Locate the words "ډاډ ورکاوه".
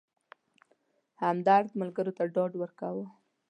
2.33-3.05